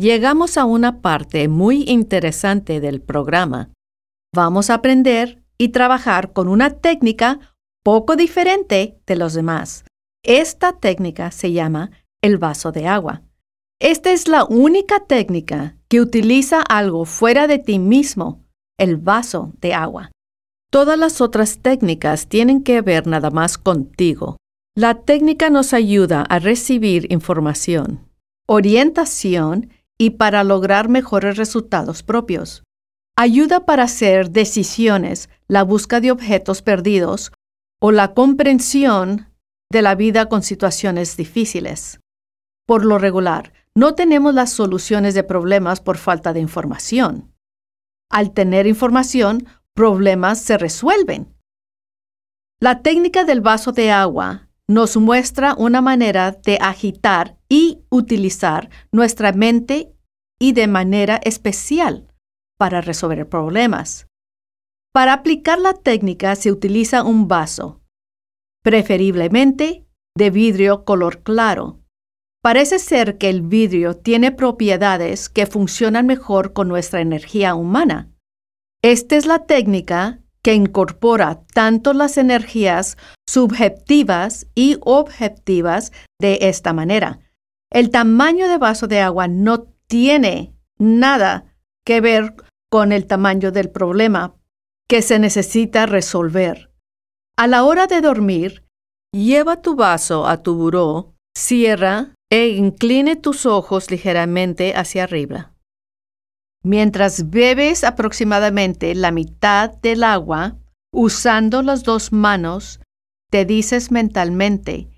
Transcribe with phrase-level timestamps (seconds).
[0.00, 3.70] llegamos a una parte muy interesante del programa.
[4.34, 7.38] Vamos a aprender y trabajar con una técnica
[7.84, 9.84] poco diferente de los demás.
[10.24, 11.90] Esta técnica se llama
[12.22, 13.22] el vaso de agua.
[13.78, 18.44] Esta es la única técnica que utiliza algo fuera de ti mismo,
[18.78, 20.10] el vaso de agua.
[20.70, 24.36] Todas las otras técnicas tienen que ver nada más contigo.
[24.76, 28.08] La técnica nos ayuda a recibir información,
[28.46, 32.62] orientación y para lograr mejores resultados propios.
[33.18, 37.32] Ayuda para hacer decisiones, la búsqueda de objetos perdidos
[37.82, 39.28] o la comprensión
[39.70, 42.00] de la vida con situaciones difíciles.
[42.66, 47.34] Por lo regular, no tenemos las soluciones de problemas por falta de información.
[48.10, 51.36] Al tener información, problemas se resuelven.
[52.58, 59.32] La técnica del vaso de agua nos muestra una manera de agitar y utilizar nuestra
[59.32, 59.92] mente
[60.38, 62.06] y de manera especial
[62.56, 64.06] para resolver problemas.
[64.94, 67.80] Para aplicar la técnica se utiliza un vaso,
[68.62, 71.80] preferiblemente de vidrio color claro.
[72.40, 78.12] Parece ser que el vidrio tiene propiedades que funcionan mejor con nuestra energía humana.
[78.82, 82.96] Esta es la técnica que incorpora tanto las energías
[83.28, 87.20] subjetivas y objetivas de esta manera.
[87.70, 91.44] El tamaño de vaso de agua no tiene nada
[91.84, 92.34] que ver
[92.70, 94.34] con el tamaño del problema
[94.88, 96.72] que se necesita resolver.
[97.36, 98.64] A la hora de dormir,
[99.12, 105.49] lleva tu vaso a tu buró, cierra e incline tus ojos ligeramente hacia arriba.
[106.62, 110.58] Mientras bebes aproximadamente la mitad del agua,
[110.92, 112.80] usando las dos manos,
[113.30, 114.88] te dices mentalmente,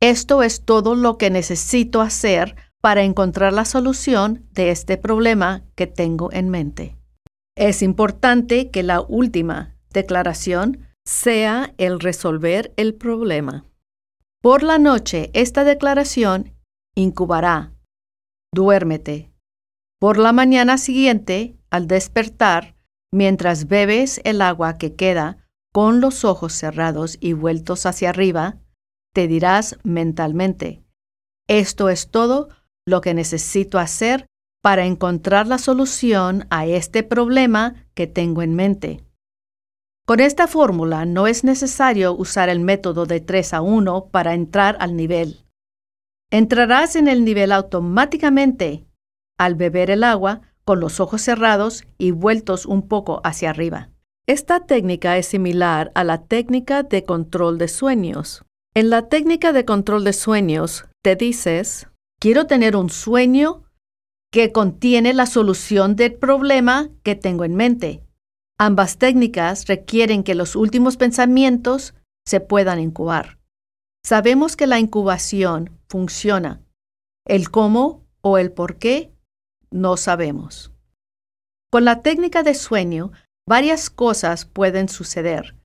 [0.00, 5.86] esto es todo lo que necesito hacer para encontrar la solución de este problema que
[5.86, 6.96] tengo en mente.
[7.56, 13.64] Es importante que la última declaración sea el resolver el problema.
[14.40, 16.56] Por la noche, esta declaración
[16.96, 17.72] incubará.
[18.52, 19.31] Duérmete.
[20.02, 22.74] Por la mañana siguiente, al despertar,
[23.12, 28.58] mientras bebes el agua que queda con los ojos cerrados y vueltos hacia arriba,
[29.14, 30.82] te dirás mentalmente,
[31.46, 32.48] esto es todo
[32.84, 34.26] lo que necesito hacer
[34.60, 39.04] para encontrar la solución a este problema que tengo en mente.
[40.04, 44.76] Con esta fórmula no es necesario usar el método de 3 a 1 para entrar
[44.80, 45.46] al nivel.
[46.28, 48.88] Entrarás en el nivel automáticamente
[49.44, 53.90] al beber el agua con los ojos cerrados y vueltos un poco hacia arriba.
[54.28, 58.44] Esta técnica es similar a la técnica de control de sueños.
[58.74, 61.88] En la técnica de control de sueños, te dices,
[62.20, 63.64] quiero tener un sueño
[64.30, 68.04] que contiene la solución del problema que tengo en mente.
[68.58, 73.38] Ambas técnicas requieren que los últimos pensamientos se puedan incubar.
[74.04, 76.62] Sabemos que la incubación funciona.
[77.26, 79.11] El cómo o el por qué
[79.72, 80.72] no sabemos.
[81.70, 83.12] Con la técnica de sueño,
[83.48, 85.56] varias cosas pueden suceder.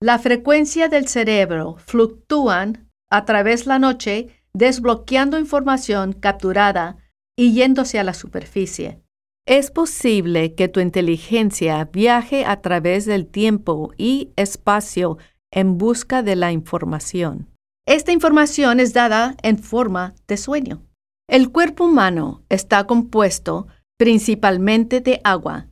[0.00, 6.98] La frecuencia del cerebro fluctúan a través de la noche desbloqueando información capturada
[7.36, 9.00] y yéndose a la superficie.
[9.46, 15.18] Es posible que tu inteligencia viaje a través del tiempo y espacio
[15.50, 17.50] en busca de la información.
[17.86, 20.82] Esta información es dada en forma de sueño.
[21.28, 23.66] El cuerpo humano está compuesto
[23.98, 25.68] principalmente de agua.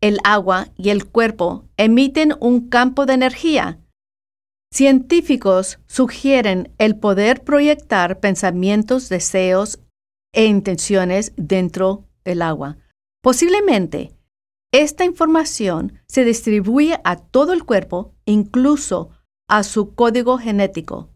[0.00, 3.80] El agua y el cuerpo emiten un campo de energía
[4.74, 9.78] Científicos sugieren el poder proyectar pensamientos, deseos
[10.32, 12.78] e intenciones dentro del agua.
[13.22, 14.16] Posiblemente,
[14.72, 19.10] esta información se distribuye a todo el cuerpo, incluso
[19.48, 21.08] a su código genético.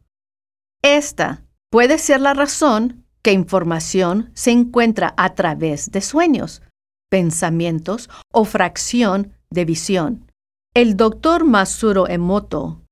[0.81, 6.63] Esta puede ser la razón que información se encuentra a través de sueños,
[7.11, 10.31] pensamientos o fracción de visión.
[10.75, 12.83] El doctor Masuro Emoto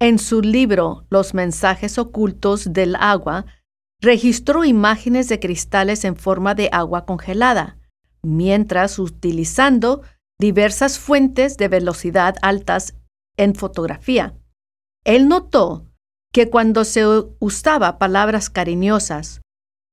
[0.00, 3.44] en su libro Los mensajes ocultos del agua,
[4.00, 7.76] registró imágenes de cristales en forma de agua congelada,
[8.22, 10.00] mientras utilizando
[10.40, 12.94] diversas fuentes de velocidad altas
[13.36, 14.34] en fotografía.
[15.04, 15.84] Él notó
[16.32, 17.04] que cuando se
[17.38, 19.42] usaba palabras cariñosas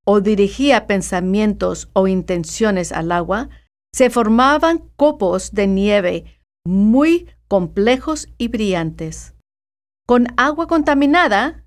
[0.10, 3.50] o dirigía pensamientos o intenciones al agua,
[3.94, 9.36] se formaban copos de nieve muy complejos y brillantes.
[10.08, 11.66] Con agua contaminada,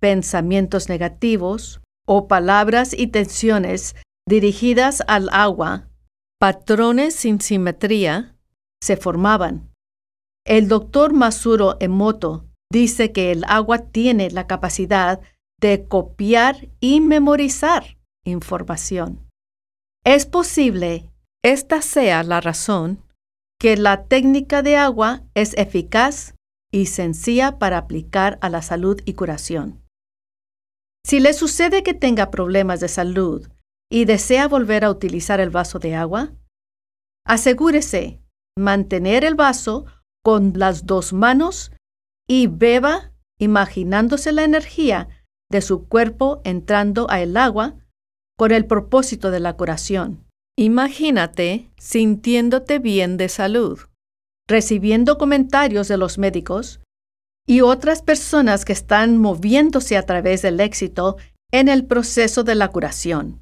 [0.00, 3.94] pensamientos negativos o palabras y tensiones
[4.26, 5.90] dirigidas al agua,
[6.40, 8.38] patrones sin simetría
[8.82, 9.70] se formaban.
[10.46, 15.20] El doctor Masuro Emoto dice que el agua tiene la capacidad
[15.62, 19.26] de copiar y memorizar información.
[20.04, 21.08] Es posible
[21.44, 23.00] esta sea la razón
[23.60, 26.34] que la técnica de agua es eficaz
[26.72, 29.80] y sencilla para aplicar a la salud y curación.
[31.06, 33.48] Si le sucede que tenga problemas de salud
[33.90, 36.32] y desea volver a utilizar el vaso de agua,
[37.24, 38.20] asegúrese
[38.58, 39.86] mantener el vaso
[40.24, 41.70] con las dos manos
[42.28, 45.21] y beba imaginándose la energía
[45.52, 47.76] de su cuerpo entrando a el agua
[48.36, 50.24] con el propósito de la curación.
[50.58, 53.78] Imagínate sintiéndote bien de salud,
[54.48, 56.80] recibiendo comentarios de los médicos
[57.46, 61.16] y otras personas que están moviéndose a través del éxito
[61.52, 63.40] en el proceso de la curación.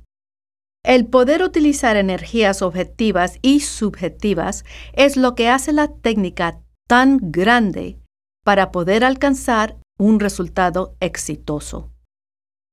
[0.85, 7.99] El poder utilizar energías objetivas y subjetivas es lo que hace la técnica tan grande
[8.45, 11.93] para poder alcanzar un resultado exitoso.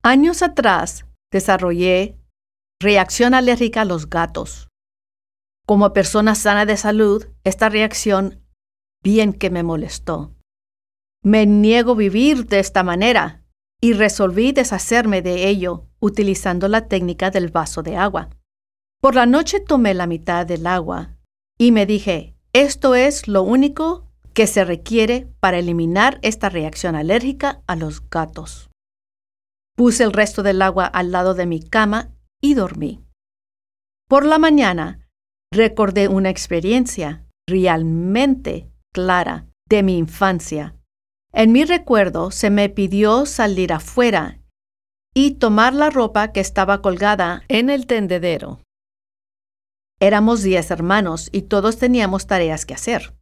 [0.09, 2.15] Años atrás desarrollé
[2.79, 4.69] reacción alérgica a los gatos.
[5.65, 8.41] Como persona sana de salud, esta reacción
[9.03, 10.33] bien que me molestó.
[11.25, 13.43] Me niego a vivir de esta manera
[13.81, 18.29] y resolví deshacerme de ello utilizando la técnica del vaso de agua.
[19.01, 21.17] Por la noche tomé la mitad del agua
[21.57, 27.61] y me dije, esto es lo único que se requiere para eliminar esta reacción alérgica
[27.67, 28.69] a los gatos.
[29.77, 32.09] Puse el resto del agua al lado de mi cama
[32.41, 33.05] y dormí.
[34.09, 35.07] Por la mañana,
[35.53, 40.75] recordé una experiencia realmente clara de mi infancia.
[41.31, 44.39] En mi recuerdo se me pidió salir afuera
[45.13, 48.61] y tomar la ropa que estaba colgada en el tendedero.
[49.99, 53.15] Éramos diez hermanos y todos teníamos tareas que hacer.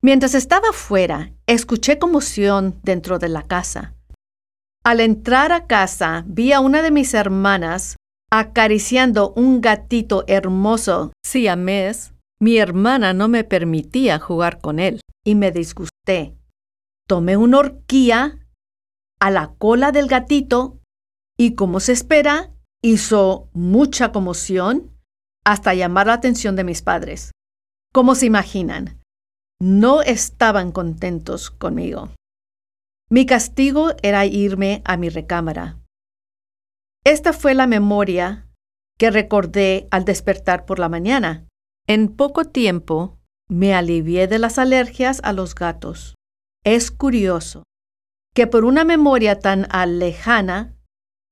[0.00, 3.93] Mientras estaba fuera, escuché conmoción dentro de la casa.
[4.86, 7.96] Al entrar a casa, vi a una de mis hermanas
[8.30, 12.12] acariciando un gatito hermoso siamés.
[12.38, 16.36] Mi hermana no me permitía jugar con él y me disgusté.
[17.08, 18.46] Tomé una horquilla
[19.20, 20.80] a la cola del gatito
[21.38, 22.52] y como se espera,
[22.82, 24.90] hizo mucha conmoción
[25.46, 27.30] hasta llamar la atención de mis padres.
[27.90, 29.00] Como se imaginan,
[29.62, 32.10] no estaban contentos conmigo.
[33.10, 35.78] Mi castigo era irme a mi recámara.
[37.04, 38.48] Esta fue la memoria
[38.98, 41.46] que recordé al despertar por la mañana.
[41.86, 43.18] En poco tiempo
[43.48, 46.14] me alivié de las alergias a los gatos.
[46.64, 47.64] Es curioso
[48.34, 49.66] que por una memoria tan
[49.98, 50.74] lejana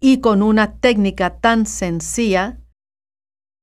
[0.01, 2.61] y con una técnica tan sencilla,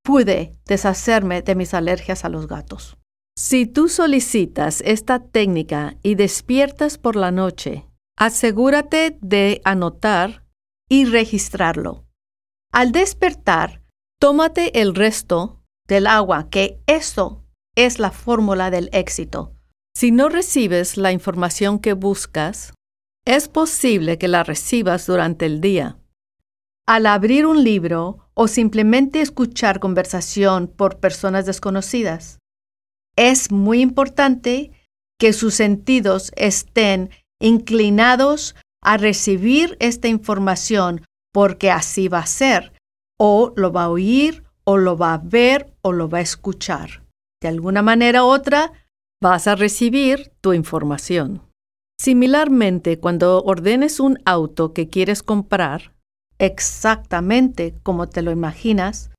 [0.04, 2.98] pude deshacerme de mis alergias a los gatos.
[3.38, 7.89] Si tú solicitas esta técnica y despiertas por la noche,
[8.20, 10.46] asegúrate de anotar
[10.88, 12.06] y registrarlo.
[12.72, 13.82] Al despertar,
[14.20, 17.44] tómate el resto del agua, que eso
[17.76, 19.56] es la fórmula del éxito.
[19.96, 22.74] Si no recibes la información que buscas,
[23.26, 26.00] es posible que la recibas durante el día
[26.90, 32.40] al abrir un libro o simplemente escuchar conversación por personas desconocidas.
[33.16, 34.72] Es muy importante
[35.20, 37.12] que sus sentidos estén
[37.42, 42.74] inclinados a recibir esta información porque así va a ser,
[43.20, 47.04] o lo va a oír, o lo va a ver, o lo va a escuchar.
[47.42, 48.74] De alguna manera u otra,
[49.22, 51.42] vas a recibir tu información.
[52.00, 55.94] Similarmente, cuando ordenes un auto que quieres comprar,
[56.38, 59.12] exactamente como te lo imaginas,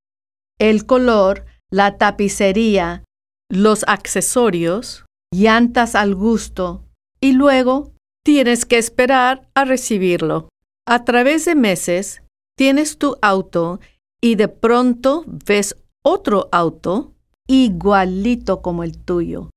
[0.58, 3.04] el color, la tapicería,
[3.50, 6.84] los accesorios, llantas al gusto
[7.20, 7.92] y luego
[8.24, 10.48] tienes que esperar a recibirlo.
[10.86, 12.22] A través de meses
[12.56, 13.80] tienes tu auto
[14.20, 17.12] y de pronto ves otro auto
[17.46, 19.50] igualito como el tuyo.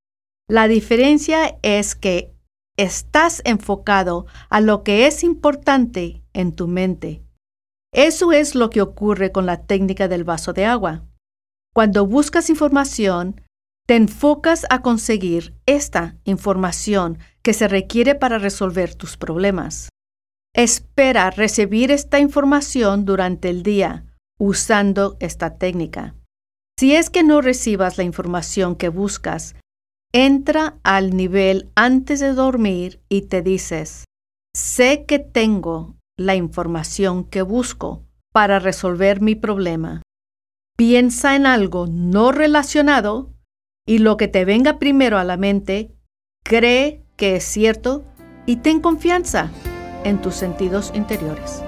[0.48, 2.32] La diferencia es que
[2.76, 7.24] estás enfocado a lo que es importante en tu mente
[7.94, 11.04] eso es lo que ocurre con la técnica del vaso de agua.
[11.72, 13.40] Cuando buscas información,
[13.86, 19.90] te enfocas a conseguir esta información que se requiere para resolver tus problemas.
[20.54, 24.06] Espera recibir esta información durante el día
[24.38, 26.14] usando esta técnica.
[26.78, 29.54] Si es que no recibas la información que buscas,
[30.12, 34.04] entra al nivel antes de dormir y te dices,
[34.56, 40.02] sé que tengo la información que busco para resolver mi problema.
[40.76, 43.33] piensa en algo no relacionado
[43.86, 45.92] y lo que te venga primero a la mente,
[46.42, 48.04] cree que es cierto
[48.46, 49.50] y ten confianza
[50.04, 51.62] en tus sentidos interiores.